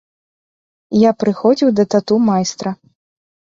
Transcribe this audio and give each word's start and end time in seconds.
Я 1.01 1.11
прыходзіў 1.25 1.69
да 1.83 1.87
тату-майстра. 1.97 2.69